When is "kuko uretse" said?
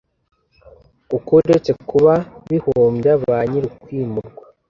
1.09-1.71